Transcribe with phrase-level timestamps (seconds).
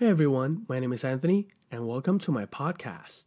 [0.00, 3.26] Hey everyone, my name is Anthony, and welcome to my podcast.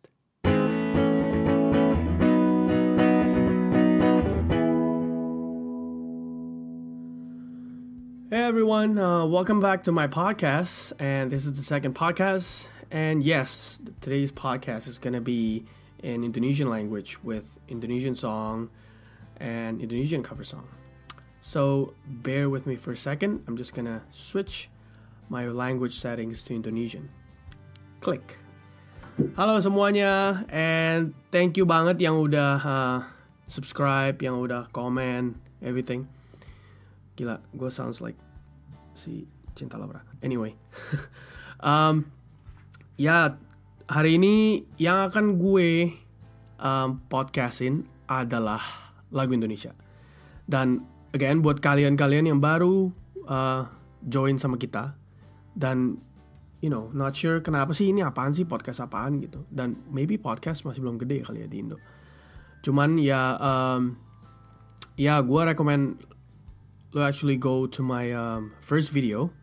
[8.32, 12.70] Hey everyone, uh, welcome back to my podcast, and this is the second podcast.
[12.90, 15.66] And yes, today's podcast is gonna be
[16.02, 18.72] in Indonesian language with Indonesian song
[19.38, 20.68] and Indonesian cover song.
[21.40, 23.44] So bear with me for a second.
[23.46, 24.72] I'm just gonna switch
[25.30, 27.08] my language settings to Indonesian.
[28.04, 28.40] Klik.
[29.38, 33.00] Halo semuanya, and thank you banget yang udah uh,
[33.46, 36.10] subscribe, yang udah comment, everything.
[37.14, 38.18] Gila, gue sounds like
[38.98, 40.02] si Cinta Laura.
[40.26, 40.58] Anyway,
[41.62, 42.10] um,
[42.98, 43.38] ya
[43.86, 45.94] hari ini yang akan gue
[46.58, 48.66] um, podcastin adalah
[49.14, 49.78] lagu Indonesia.
[50.50, 52.90] Dan again buat kalian-kalian yang baru
[53.30, 53.70] uh,
[54.02, 55.03] join sama kita
[55.54, 56.02] dan
[56.64, 60.64] you know not sure kenapa sih ini apaan sih podcast apaan gitu dan maybe podcast
[60.64, 61.78] masih belum gede kali ya di Indo.
[62.64, 64.00] Cuman ya um,
[64.96, 66.00] ya gue rekomend
[66.94, 69.34] lo actually go to my um, first video.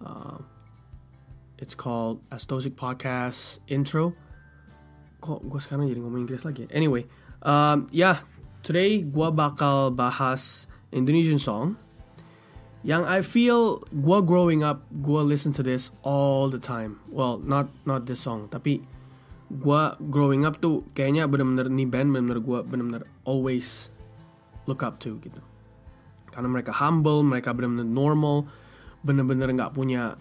[0.00, 0.40] Uh,
[1.58, 4.16] it's called Astosic Podcast Intro.
[5.22, 6.66] Kok gue sekarang jadi ngomong Inggris lagi?
[6.74, 7.06] Anyway,
[7.46, 8.16] um, ya yeah,
[8.66, 11.76] today gue bakal bahas Indonesian song
[12.86, 17.02] yang I feel gue growing up gue listen to this all the time.
[17.10, 18.86] Well, not not this song, tapi
[19.50, 23.90] gue growing up tuh kayaknya bener-bener nih band bener-bener gue bener-bener always
[24.70, 25.42] look up to gitu.
[26.30, 28.46] Karena mereka humble mereka benar-benar normal
[29.02, 30.14] bener-bener nggak punya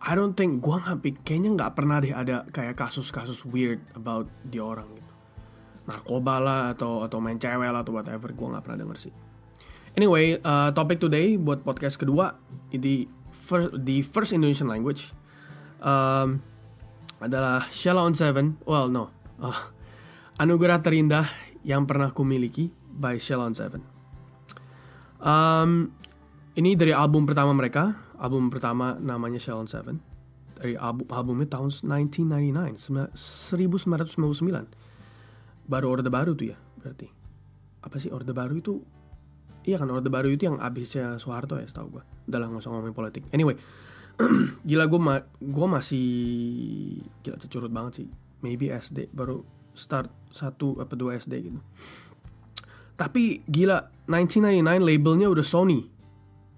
[0.00, 4.56] I don't think gue nggak kayaknya nggak pernah deh ada kayak kasus-kasus weird about di
[4.56, 5.12] orang gitu.
[5.84, 9.14] Narkoba lah atau atau main cewek lah atau whatever gue nggak pernah denger sih
[10.00, 12.40] anyway uh, topik today buat podcast kedua
[12.72, 15.12] di first di first Indonesian language
[15.84, 16.40] um,
[17.20, 17.68] adalah
[18.00, 19.12] on Seven well no
[19.44, 19.68] uh,
[20.40, 21.28] anugerah terindah
[21.60, 24.00] yang pernah kumiliki by Shella on Seven
[25.20, 25.92] Um,
[26.56, 30.00] ini dari album pertama mereka, album pertama namanya Shell on Seven.
[30.56, 35.68] Dari album albumnya tahun 1999, 1999.
[35.68, 37.08] Baru Orde Baru tuh ya, berarti.
[37.80, 38.84] Apa sih Orde Baru itu?
[39.64, 42.04] Iya kan Orde Baru itu yang abisnya Soeharto ya, setahu gue.
[42.32, 43.28] Udah lah ngomongin politik.
[43.32, 43.56] Anyway,
[44.68, 46.06] gila gue ma gue masih
[47.20, 48.06] gila cecurut banget sih.
[48.40, 49.44] Maybe SD baru
[49.76, 51.60] start satu apa dua SD gitu.
[52.96, 55.80] Tapi gila 1999 labelnya udah Sony.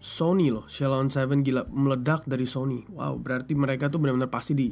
[0.03, 2.83] Sony loh, Shalon 7 gila meledak dari Sony.
[2.91, 4.67] Wow, berarti mereka tuh benar-benar pasti di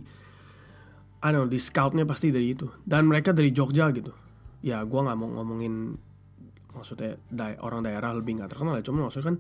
[1.21, 2.67] I don't know, di scoutnya pasti dari itu.
[2.83, 4.11] Dan mereka dari Jogja gitu.
[4.67, 5.95] Ya, gue nggak mau ngomongin
[6.73, 8.85] maksudnya da orang daerah lebih nggak terkenal ya.
[8.85, 9.37] Cuma maksudnya kan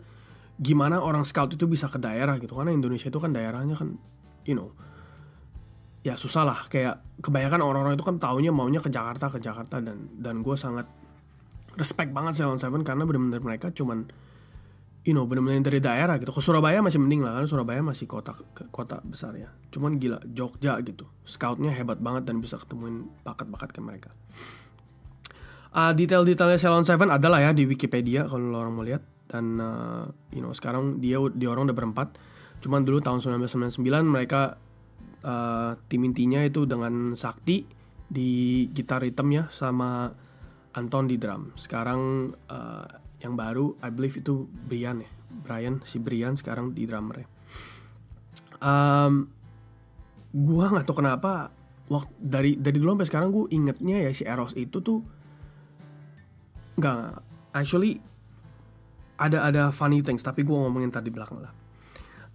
[0.60, 2.52] gimana orang scout itu bisa ke daerah gitu.
[2.52, 3.96] Karena Indonesia itu kan daerahnya kan,
[4.44, 4.76] you know,
[6.04, 6.58] ya susah lah.
[6.68, 9.80] Kayak kebanyakan orang-orang itu kan taunya maunya ke Jakarta, ke Jakarta.
[9.80, 10.84] Dan, dan gue sangat
[11.78, 14.10] respect banget Salon Seven karena benar-benar mereka cuman
[15.06, 16.34] you know benar-benar dari daerah gitu.
[16.34, 18.36] Ke Surabaya masih mending lah karena Surabaya masih kota
[18.68, 19.48] kota besar ya.
[19.72, 21.08] Cuman gila Jogja gitu.
[21.24, 24.10] Scoutnya hebat banget dan bisa ketemuin bakat-bakat ke mereka.
[25.70, 30.42] Uh, detail-detailnya Salon Seven adalah ya di Wikipedia kalau orang mau lihat dan uh, you
[30.42, 32.18] know sekarang dia di orang udah berempat.
[32.58, 34.58] Cuman dulu tahun 1999 mereka
[35.22, 37.64] uh, tim intinya itu dengan Sakti
[38.10, 40.10] di gitar hitam ya sama
[40.74, 41.54] Anton di drum.
[41.54, 42.86] Sekarang uh,
[43.22, 47.28] yang baru, I believe itu Brian ya, Brian si Brian sekarang di drummer ya.
[48.60, 49.30] Um,
[50.34, 51.54] gua nggak tahu kenapa
[51.90, 55.02] waktu dari dari dulu sampai sekarang gue ingetnya ya si Eros itu tuh
[56.80, 57.20] nggak.
[57.52, 58.00] Actually
[59.20, 61.52] ada ada funny things tapi gue ngomongin tadi belakang lah.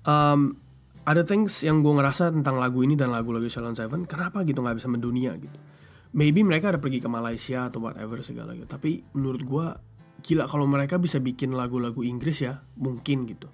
[0.06, 0.62] Um,
[1.06, 4.78] ada things yang gue ngerasa tentang lagu ini dan lagu-lagu Shalom Seven kenapa gitu nggak
[4.78, 5.58] bisa mendunia gitu?
[6.16, 9.66] Maybe mereka ada pergi ke Malaysia atau whatever segala gitu tapi menurut gue
[10.26, 13.50] gila kalau mereka bisa bikin lagu-lagu Inggris ya mungkin gitu.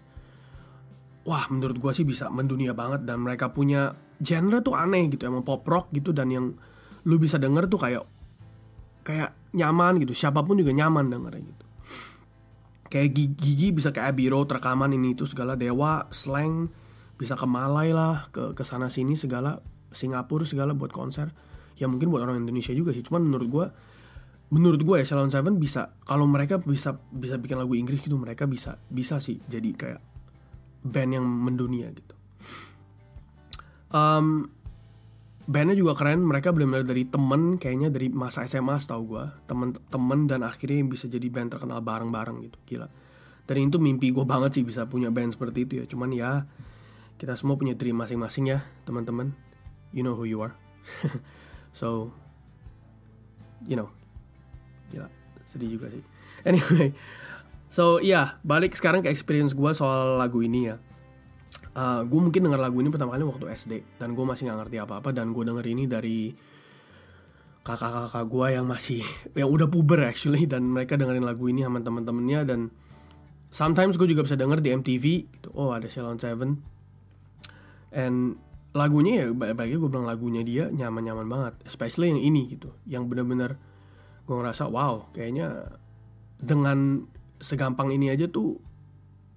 [1.27, 5.43] Wah menurut gue sih bisa mendunia banget dan mereka punya genre tuh aneh gitu emang
[5.43, 6.55] pop rock gitu dan yang
[7.07, 8.03] lu bisa denger tuh kayak
[9.01, 10.13] kayak nyaman gitu.
[10.15, 11.65] Siapa pun juga nyaman dengernya gitu.
[12.91, 16.67] Kayak gigi bisa kayak Abbey Road rekaman ini itu segala dewa slang
[17.15, 19.61] bisa ke Malay lah ke ke sana sini segala
[19.95, 21.31] Singapura segala buat konser.
[21.79, 23.01] Ya mungkin buat orang Indonesia juga sih.
[23.05, 23.65] Cuman menurut gue
[24.51, 28.43] menurut gue ya Salon Seven bisa kalau mereka bisa bisa bikin lagu Inggris gitu mereka
[28.43, 30.01] bisa bisa sih jadi kayak
[30.83, 32.15] band yang mendunia gitu.
[33.91, 34.51] Um,
[35.51, 40.47] bandnya juga keren mereka benar-benar dari temen kayaknya dari masa SMA tahu gue temen-temen dan
[40.47, 42.87] akhirnya bisa jadi band terkenal bareng-bareng gitu gila.
[43.43, 45.85] Dan itu mimpi gue banget sih bisa punya band seperti itu ya.
[45.85, 46.47] Cuman ya
[47.19, 49.35] kita semua punya dream masing-masing ya teman-teman.
[49.91, 50.55] You know who you are.
[51.75, 52.15] So
[53.67, 53.91] you know.
[54.87, 55.11] Gila
[55.43, 56.03] sedih juga sih.
[56.47, 56.95] Anyway
[57.71, 60.75] so iya yeah, balik sekarang ke experience gue soal lagu ini ya
[61.75, 64.77] uh, gue mungkin denger lagu ini pertama kali waktu SD dan gue masih nggak ngerti
[64.83, 66.19] apa-apa dan gue denger ini dari
[67.61, 69.05] kakak-kakak gue yang masih
[69.37, 72.73] yang udah puber actually dan mereka dengerin lagu ini sama temen-temennya dan
[73.53, 75.49] sometimes gue juga bisa denger di MTV gitu.
[75.53, 76.57] Oh ada Ceylon Seven.
[77.93, 78.39] And
[78.71, 82.73] lagunya ya bagi gue bilang lagunya dia nyaman-nyaman banget especially yang ini gitu.
[82.89, 83.51] Yang bener-bener
[84.25, 85.77] gue ngerasa wow kayaknya
[86.41, 87.05] dengan
[87.37, 88.57] segampang ini aja tuh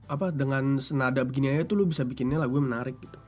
[0.08, 3.18] apa dengan senada begini aja tuh lu bisa bikinnya lagu yang menarik gitu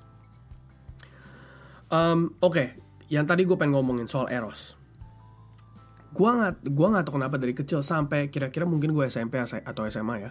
[1.93, 2.69] um, oke okay.
[3.12, 4.76] yang tadi gue pengen ngomongin soal eros
[6.17, 10.17] gue nggak gua nggak tahu kenapa dari kecil sampai kira-kira mungkin gue SMP atau SMA
[10.25, 10.31] ya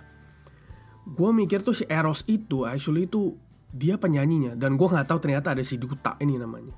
[1.06, 3.38] gue mikir tuh si Eros itu actually itu
[3.69, 6.74] dia penyanyinya dan gue nggak tahu ternyata ada si Duta ini namanya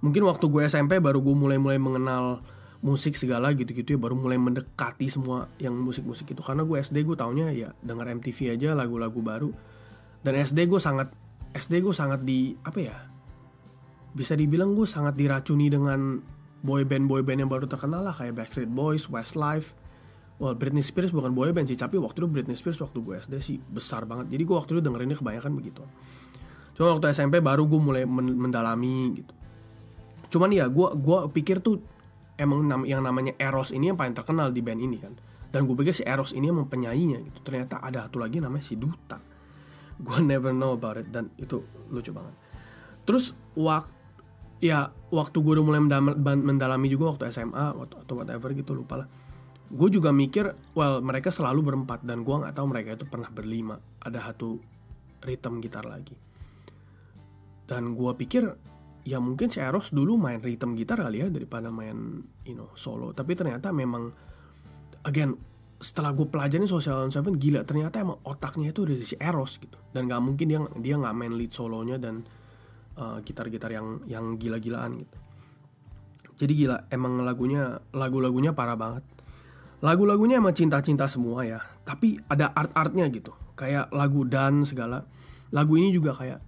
[0.00, 2.40] mungkin waktu gue SMP baru gue mulai-mulai mengenal
[2.84, 7.16] musik segala gitu-gitu ya baru mulai mendekati semua yang musik-musik itu karena gue SD gue
[7.16, 9.50] taunya ya denger MTV aja lagu-lagu baru
[10.20, 11.08] dan SD gue sangat
[11.56, 12.96] SD gue sangat di apa ya
[14.16, 16.20] bisa dibilang gue sangat diracuni dengan
[16.64, 19.76] boy band boy band yang baru terkenal lah kayak Backstreet Boys, Westlife.
[20.36, 23.34] Well, Britney Spears bukan boy band sih, tapi waktu itu Britney Spears waktu gue SD
[23.40, 24.28] sih besar banget.
[24.28, 25.80] Jadi gue waktu itu dengerinnya kebanyakan begitu.
[26.76, 29.32] Cuma waktu SMP baru gue mulai mendalami gitu.
[30.36, 31.80] Cuman ya gue gue pikir tuh
[32.36, 35.12] emang yang namanya Eros ini yang paling terkenal di band ini kan.
[35.50, 37.38] Dan gue pikir si Eros ini emang penyanyinya gitu.
[37.42, 39.18] Ternyata ada satu lagi namanya si Duta.
[39.96, 42.34] Gue never know about it dan itu lucu banget.
[43.06, 43.96] Terus waktu
[44.60, 45.80] ya waktu gue udah mulai
[46.40, 49.08] mendalami juga waktu SMA atau whatever gitu lupa lah
[49.66, 53.76] gue juga mikir well mereka selalu berempat dan gue nggak tahu mereka itu pernah berlima
[53.98, 54.62] ada satu
[55.26, 56.14] rhythm gitar lagi
[57.66, 58.46] dan gue pikir
[59.06, 63.14] ya mungkin si Eros dulu main rhythm gitar kali ya daripada main you know solo
[63.14, 64.10] tapi ternyata memang
[65.06, 65.38] again
[65.78, 70.10] setelah gue pelajarin Social Seven gila ternyata emang otaknya itu dari si Eros gitu dan
[70.10, 72.26] nggak mungkin dia dia nggak main lead solonya dan
[72.98, 75.16] eh, gitar-gitar yang yang gila-gilaan gitu.
[76.36, 79.04] Jadi gila, emang lagunya lagu-lagunya parah banget.
[79.80, 83.32] Lagu-lagunya emang cinta-cinta semua ya, tapi ada art-artnya gitu.
[83.56, 85.08] Kayak lagu dan segala.
[85.48, 86.40] Lagu ini juga kayak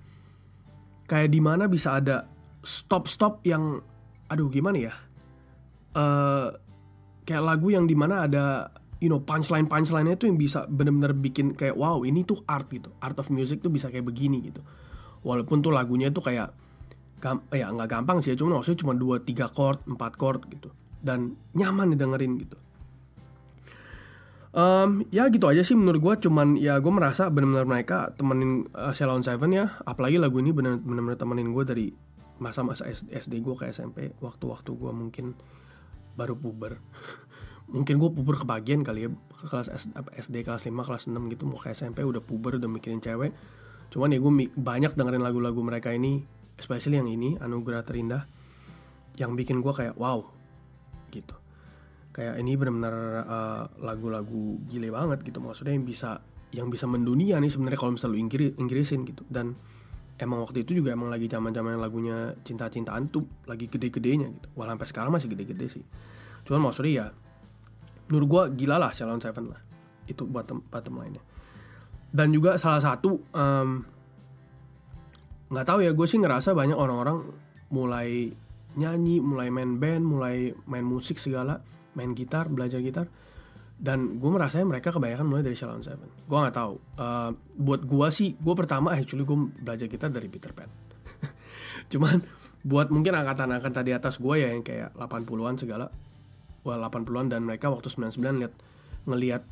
[1.08, 2.28] kayak di mana bisa ada
[2.68, 3.80] stop-stop yang
[4.28, 4.94] aduh gimana ya?
[5.96, 6.52] Uh,
[7.24, 8.68] kayak lagu yang di mana ada
[9.00, 12.92] you know punchline punchline-nya itu yang bisa bener-bener bikin kayak wow ini tuh art gitu.
[13.00, 14.60] Art of music tuh bisa kayak begini gitu.
[15.24, 16.52] Walaupun tuh lagunya tuh kayak
[17.18, 20.68] gam ya nggak gampang sih cuma maksudnya cuma dua tiga chord empat chord gitu.
[21.00, 22.58] Dan nyaman didengerin gitu.
[24.48, 28.90] Um, ya gitu aja sih menurut gue cuman ya gue merasa benar-benar mereka temenin uh,
[28.96, 29.78] Ceylon Seven ya.
[29.84, 31.86] Apalagi lagu ini benar-benar temenin gue dari
[32.38, 35.34] masa-masa SD gue ke SMP waktu-waktu gue mungkin
[36.18, 36.78] baru puber.
[37.68, 39.10] Mungkin gue puber kebagian kali ya
[39.44, 39.68] kelas
[40.16, 43.36] SD kelas 5 kelas 6 gitu mau ke SMP udah puber udah mikirin cewek.
[43.92, 46.24] Cuman ya gue banyak dengerin lagu-lagu mereka ini
[46.56, 48.24] especially yang ini anugerah terindah
[49.20, 50.24] yang bikin gue kayak wow
[51.12, 51.36] gitu.
[52.16, 52.96] Kayak ini benar-benar
[53.28, 58.16] uh, lagu-lagu gile banget gitu maksudnya yang bisa yang bisa mendunia nih sebenarnya kalau misalnya
[58.16, 59.28] lu Inggris, Inggrisin gitu.
[59.28, 59.52] Dan
[60.18, 64.48] emang waktu itu juga emang lagi zaman-zaman lagunya cinta-cintaan tuh lagi gede-gedenya gitu.
[64.58, 65.84] Walau sampai sekarang masih gede-gede sih.
[66.44, 67.06] Cuman maksudnya ya
[68.10, 69.60] menurut gue gila lah Salon Seven lah.
[70.10, 71.22] Itu buat bottom lainnya
[72.08, 73.20] dan juga salah satu
[75.52, 77.20] nggak um, tahu ya gue sih ngerasa banyak orang-orang
[77.68, 78.32] mulai
[78.78, 81.60] nyanyi mulai main band mulai main musik segala
[81.92, 83.12] main gitar belajar gitar
[83.78, 88.08] dan gue merasa mereka kebanyakan mulai dari Shalom Seven gue nggak tahu uh, buat gue
[88.10, 90.66] sih gue pertama actually gue belajar gitar dari Peter Pan
[91.94, 92.18] cuman
[92.66, 95.86] buat mungkin angkatan-angkatan tadi atas gue ya yang kayak 80-an segala
[96.66, 98.54] wah 80-an dan mereka waktu 99 lihat
[99.08, 99.42] ngelihat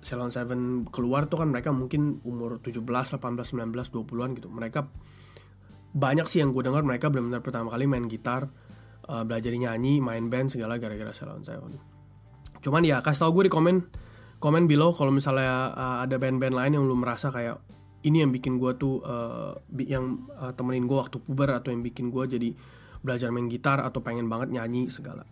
[0.00, 4.48] Salon Seven keluar tuh kan mereka mungkin umur 17, 18, 19, 20-an gitu.
[4.48, 4.80] Mereka
[5.92, 8.48] banyak sih yang gue dengar mereka benar-benar pertama kali main gitar,
[9.12, 11.99] uh, belajar nyanyi, main band segala gara-gara Salon Seven.
[12.60, 13.76] Cuman ya kasih tau gue di komen
[14.40, 17.60] komen below kalau misalnya uh, ada band-band lain yang lu merasa kayak
[18.00, 22.08] ini yang bikin gue tuh uh, yang uh, temenin gue waktu puber atau yang bikin
[22.08, 22.48] gue jadi
[23.04, 25.28] belajar main gitar atau pengen banget nyanyi segala.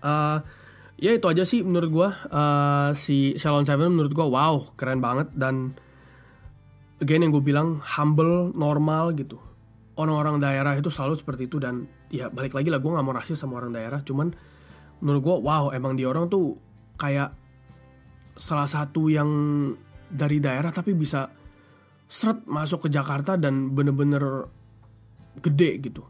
[0.00, 0.38] Uh,
[1.00, 5.32] ya itu aja sih menurut gue uh, si Salon Seven menurut gue wow keren banget
[5.32, 5.74] dan
[7.00, 9.40] again yang gue bilang humble normal gitu
[9.96, 13.40] orang-orang daerah itu selalu seperti itu dan ya balik lagi lah gue nggak mau rasis
[13.40, 14.32] sama orang daerah cuman
[15.00, 16.56] menurut gue wow emang dia orang tuh
[17.00, 17.32] kayak
[18.36, 19.28] salah satu yang
[20.10, 21.28] dari daerah tapi bisa
[22.10, 24.50] seret masuk ke Jakarta dan bener-bener
[25.38, 26.02] gede gitu.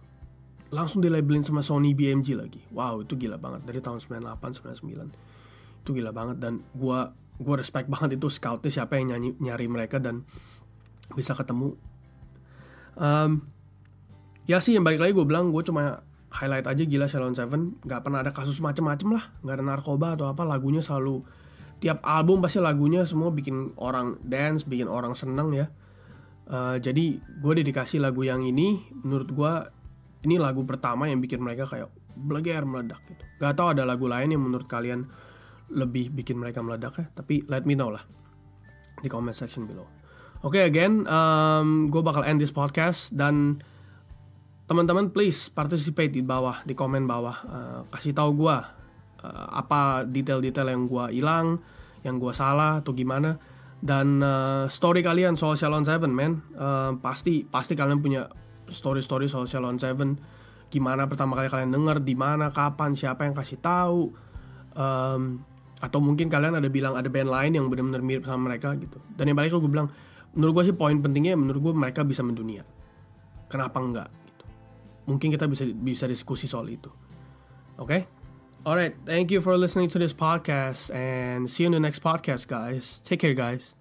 [0.71, 2.63] Langsung dilabelin sama Sony BMG lagi.
[2.73, 3.67] Wow itu gila banget.
[3.67, 8.97] Dari tahun 98 99 itu gila banget dan gua gua respect banget itu scoutnya siapa
[8.97, 10.25] yang nyanyi nyari mereka dan
[11.13, 11.75] bisa ketemu.
[12.97, 13.45] Um,
[14.51, 18.01] ya sih yang balik lagi gue bilang gue cuma highlight aja gila Shalon Seven nggak
[18.07, 21.27] pernah ada kasus macem-macem lah nggak ada narkoba atau apa lagunya selalu
[21.83, 25.67] tiap album pasti lagunya semua bikin orang dance bikin orang seneng ya
[26.51, 29.53] uh, jadi gue dedikasi lagu yang ini menurut gue
[30.29, 33.23] ini lagu pertama yang bikin mereka kayak bleger meledak gitu.
[33.41, 35.09] Gak tau ada lagu lain yang menurut kalian
[35.71, 38.03] lebih bikin mereka meledak ya, tapi let me know lah
[39.01, 39.87] di comment section below.
[40.41, 43.65] Oke okay, again, um, gue bakal end this podcast dan
[44.71, 47.37] teman-teman please participate di bawah di komen bawah.
[47.43, 48.55] Uh, kasih tahu gue
[49.27, 51.59] uh, apa detail-detail yang gue hilang,
[52.07, 53.35] yang gue salah atau gimana.
[53.83, 58.31] Dan uh, story kalian soal Shalom Seven man uh, pasti pasti kalian punya
[58.71, 60.15] story-story soal Shalom Seven.
[60.71, 64.15] Gimana pertama kali kalian denger di mana kapan siapa yang kasih tahu.
[64.79, 65.43] Um,
[65.83, 69.03] atau mungkin kalian ada bilang ada band lain yang benar-benar mirip sama mereka gitu.
[69.19, 69.91] Dan yang balik gue bilang
[70.31, 72.63] menurut gue sih poin pentingnya menurut gue mereka bisa mendunia.
[73.51, 74.20] Kenapa enggak
[75.09, 76.91] mungkin kita bisa bisa diskusi soal itu.
[77.81, 77.89] Oke?
[77.89, 78.03] Okay?
[78.61, 82.45] alright thank you for listening to this podcast and see you in the next podcast
[82.45, 83.01] guys.
[83.01, 83.80] Take care guys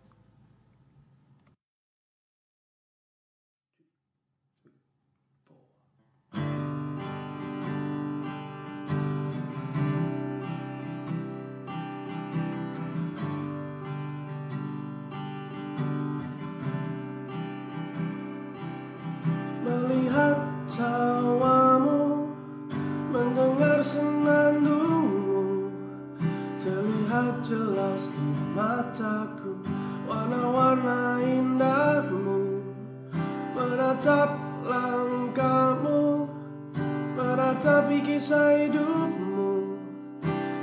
[37.59, 39.75] Tapi kisah hidupmu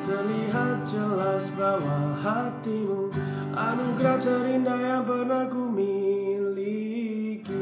[0.01, 3.13] Terlihat jelas bahwa hatimu
[3.57, 7.57] Anugerah terindah yang pernah ku miliki.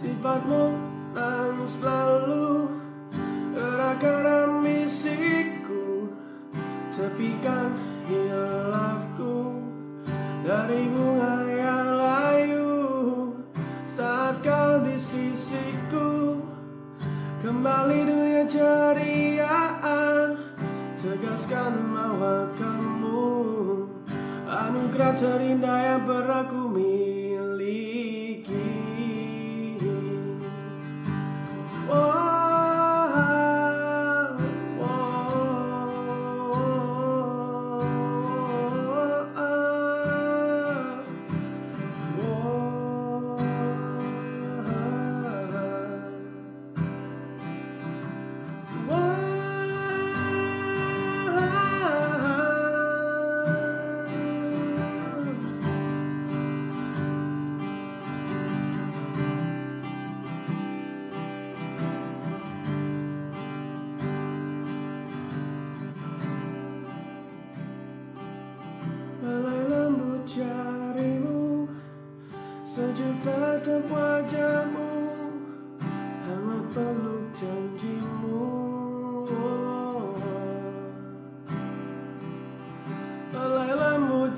[0.00, 0.64] Sifatmu
[1.12, 2.72] yang selalu
[3.52, 4.47] ambisi
[6.98, 7.78] Sepikan
[8.10, 9.62] hilafku.
[10.42, 12.74] Dari bunga yang layu
[13.86, 16.42] Saat kau di sisiku.
[17.38, 19.78] Kembali dunia ceria
[20.98, 23.30] Tegaskan bahwa kamu.
[24.50, 26.66] Anugerah terindah yang pernah ku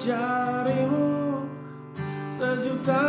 [0.06, 1.44] jarimu
[2.38, 3.00] Sejuta